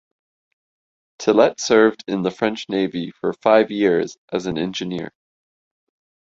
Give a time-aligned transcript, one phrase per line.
[1.19, 5.13] Tillet served in the French Navy for five years as an engineer.